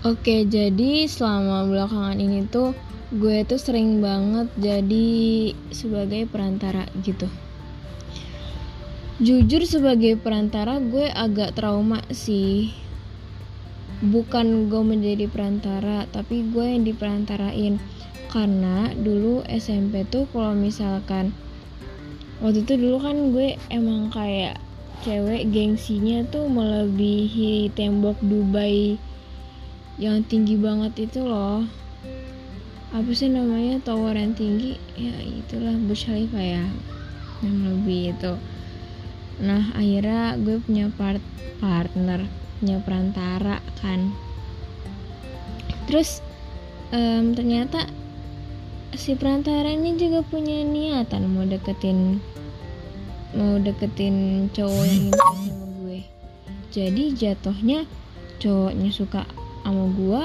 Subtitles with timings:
[0.00, 2.72] Oke, jadi selama belakangan ini tuh
[3.12, 5.12] gue tuh sering banget jadi
[5.68, 7.28] sebagai perantara gitu.
[9.20, 12.72] Jujur sebagai perantara gue agak trauma sih.
[14.00, 17.76] Bukan gue menjadi perantara, tapi gue yang diperantarain.
[18.32, 21.36] Karena dulu SMP tuh kalau misalkan
[22.40, 24.56] waktu itu dulu kan gue emang kayak
[25.04, 29.09] cewek gengsinya tuh melebihi tembok Dubai
[30.00, 31.68] yang tinggi banget itu loh.
[32.90, 34.80] Apa sih namanya tower yang tinggi?
[34.96, 36.64] Ya itulah Burj Khalifa ya
[37.44, 38.32] yang lebih itu.
[39.44, 41.20] Nah akhirnya gue punya part
[41.60, 42.24] partner
[42.58, 44.10] punya perantara kan.
[45.84, 46.24] Terus
[46.96, 47.84] um, ternyata
[48.96, 52.18] si perantara ini juga punya niatan mau deketin
[53.36, 55.12] mau deketin cowok yang ini
[55.44, 55.98] sama gue.
[56.72, 57.84] Jadi jatuhnya
[58.40, 59.22] cowoknya suka
[59.62, 60.22] sama gue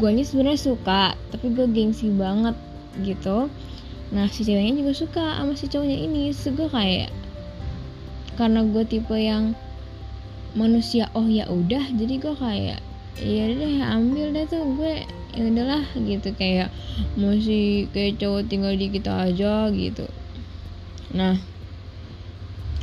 [0.00, 2.56] guanya sebenarnya suka tapi gue gengsi banget
[3.04, 3.52] gitu.
[4.14, 6.30] Nah si ceweknya juga suka sama si cowoknya ini.
[6.32, 7.10] Gue kayak
[8.38, 9.52] karena gue tipe yang
[10.54, 12.80] manusia oh ya udah jadi gue kayak
[13.18, 15.02] ya deh ambil deh tuh gue
[15.34, 16.30] ya udahlah gitu.
[16.38, 16.70] Kayak
[17.18, 20.06] masih kayak cowok tinggal di kita aja gitu.
[21.12, 21.36] Nah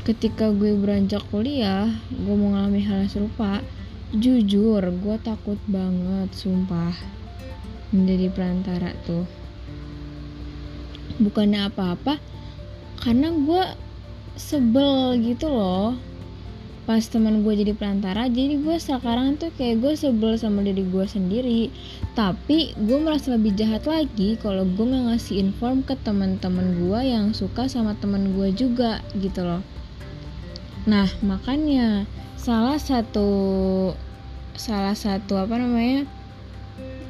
[0.02, 3.61] ketika gue beranjak kuliah gue mau ngalami hal yang serupa
[4.12, 6.92] jujur gue takut banget sumpah
[7.95, 9.23] menjadi perantara tuh.
[11.16, 12.20] Bukannya apa-apa
[13.00, 13.64] karena gue
[14.36, 15.95] sebel gitu loh.
[16.84, 21.06] Pas teman gue jadi perantara jadi gue sekarang tuh kayak gue sebel sama diri gue
[21.08, 21.72] sendiri.
[22.12, 27.32] Tapi gue merasa lebih jahat lagi kalau gue nggak ngasih inform ke teman-teman gue yang
[27.32, 29.64] suka sama teman gue juga gitu loh
[30.92, 32.03] nah makanya
[32.36, 33.30] salah satu
[34.59, 36.03] salah satu apa namanya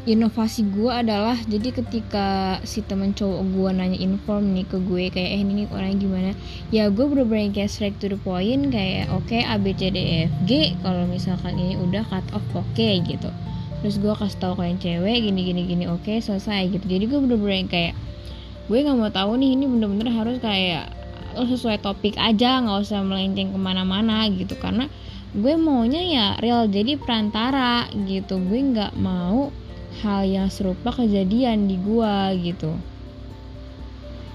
[0.06, 5.30] inovasi gue adalah jadi ketika si temen cowok gue nanya inform nih ke gue kayak
[5.30, 6.32] eh ini orangnya gimana?
[6.74, 9.98] Ya gue bener-bener kayak straight to the point kayak oke okay, A B C D
[10.02, 13.30] E F G kalau misalkan ini udah cut off oke okay, gitu.
[13.86, 16.86] Terus gue kasih tahu kalian cewek gini gini gini oke okay, selesai gitu.
[16.86, 17.94] Jadi gue bener-bener kayak
[18.70, 20.90] gue nggak mau tahu nih ini bener-bener harus kayak
[21.36, 24.56] sesuai topik aja nggak usah melenceng ke mana-mana gitu.
[24.60, 24.88] Karena
[25.32, 28.40] gue maunya ya real jadi perantara gitu.
[28.40, 29.52] Gue nggak mau
[30.04, 32.72] hal yang serupa kejadian di gue gitu.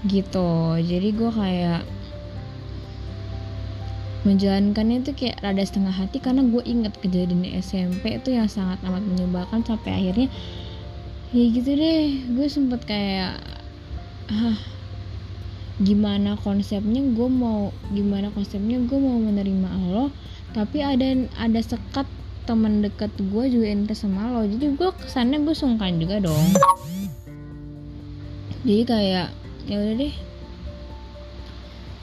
[0.05, 0.49] Gitu.
[0.81, 1.81] Jadi gue kayak
[4.27, 8.83] menjalankannya itu kayak rada setengah hati karena gue inget kejadian di SMP itu yang sangat
[8.83, 10.27] amat menyebalkan sampai akhirnya
[11.31, 12.27] ya gitu deh.
[12.35, 13.39] Gue sempet kayak
[14.27, 14.59] ah
[15.77, 20.09] gimana konsepnya gue mau gimana konsepnya gue mau menerima Allah
[20.57, 21.05] tapi ada
[21.37, 22.09] ada sekat
[22.47, 24.47] teman dekat gue juga interest sama lo.
[24.47, 26.47] Jadi gue kesannya gue sungkan juga dong.
[28.63, 29.27] Jadi kayak
[29.67, 30.15] ya udah deh.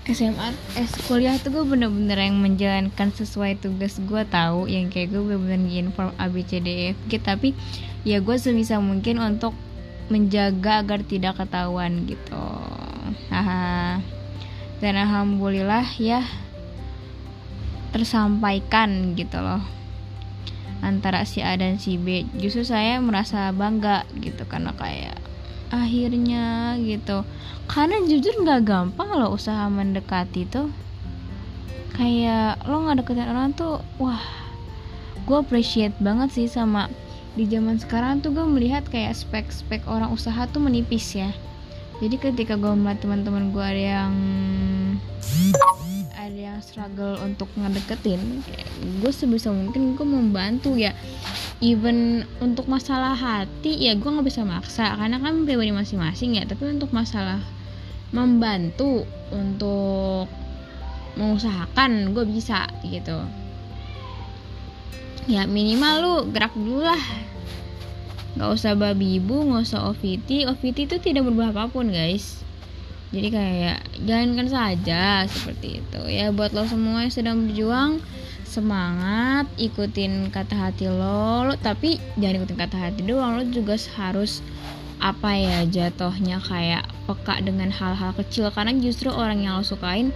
[0.05, 4.69] SMA eh kuliah tuh gue bener-bener yang menjalankan sesuai tugas gue tahu.
[4.69, 7.17] Yang kayak gue bener-bener inform A B C D E F G.
[7.17, 7.57] Tapi
[8.05, 9.57] ya gue sebisa mungkin untuk
[10.13, 12.45] menjaga agar tidak ketahuan gitu
[14.81, 16.25] dan alhamdulillah ya
[17.95, 19.63] tersampaikan gitu loh.
[20.85, 22.29] Antara si A dan si B.
[22.37, 25.17] Justru saya merasa bangga gitu karena kayak
[25.73, 27.25] akhirnya gitu.
[27.65, 30.69] Karena jujur nggak gampang loh usaha mendekati tuh
[31.95, 34.19] kayak lo nggak deketin orang tuh wah
[35.25, 36.91] gue appreciate banget sih sama
[37.39, 41.31] di zaman sekarang tuh gue melihat kayak spek-spek orang usaha tuh menipis ya
[42.03, 44.15] jadi ketika gue melihat teman-teman gue ada yang
[46.19, 48.43] ada yang struggle untuk ngedeketin
[49.05, 50.97] gue sebisa mungkin gue membantu ya.
[51.63, 56.45] Even untuk masalah hati ya gue nggak bisa maksa karena kan pribadi masing-masing ya.
[56.49, 57.41] Tapi untuk masalah
[58.11, 60.27] membantu untuk
[61.15, 63.21] mengusahakan gue bisa gitu.
[65.25, 67.01] Ya minimal lu gerak dulu lah
[68.35, 72.43] nggak usah babi ibu nggak usah OVT OVT itu tidak berubah apa pun guys.
[73.15, 76.01] Jadi kayak jalankan saja seperti itu.
[76.11, 78.03] Ya buat lo semua yang sedang berjuang
[78.43, 83.39] semangat ikutin kata hati lo, lo tapi jangan ikutin kata hati doang.
[83.39, 84.43] Lo juga harus
[84.99, 88.51] apa ya jatuhnya kayak peka dengan hal-hal kecil.
[88.51, 90.11] Karena justru orang yang lo sukain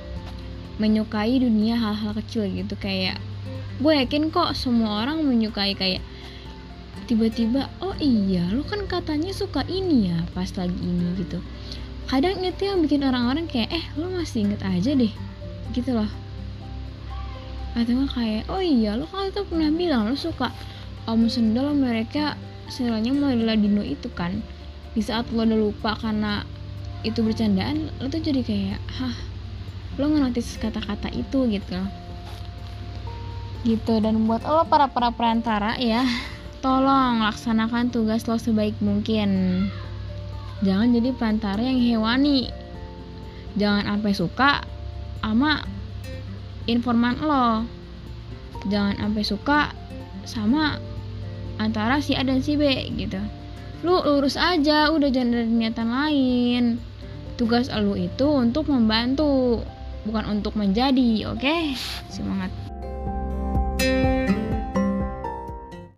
[0.82, 2.74] menyukai dunia hal-hal kecil gitu.
[2.82, 3.22] Kayak
[3.78, 6.02] gue yakin kok semua orang menyukai kayak
[7.06, 11.38] tiba-tiba oh iya lo kan katanya suka ini ya pas lagi ini gitu.
[12.08, 15.12] Kadang itu yang bikin orang-orang kayak eh lo masih inget aja deh
[15.76, 16.08] gitu loh.
[17.76, 20.50] Atau kayak oh iya lo kan tuh pernah bilang lo suka
[21.04, 22.34] om sendal mereka
[22.64, 24.40] istilahnya model Dino itu kan.
[24.96, 26.42] Di saat lo udah lupa karena
[27.04, 29.14] itu bercandaan lo tuh jadi kayak hah
[30.00, 31.80] lo ngenotis kata-kata itu gitu.
[33.68, 36.08] Gitu dan buat lo para para perantara ya
[36.58, 39.30] tolong laksanakan tugas lo sebaik mungkin.
[40.62, 42.50] Jangan jadi perantara yang hewani.
[43.54, 44.50] Jangan sampai suka
[45.22, 45.62] sama
[46.66, 47.64] informan lo.
[48.66, 49.60] Jangan sampai suka
[50.26, 50.82] sama
[51.62, 52.66] antara si A dan si B
[52.98, 53.22] gitu.
[53.86, 56.64] Lu lurus aja udah jangan ada niatan lain.
[57.38, 59.62] Tugas lu itu untuk membantu
[60.02, 61.38] bukan untuk menjadi oke?
[61.38, 61.78] Okay?
[62.10, 62.50] semangat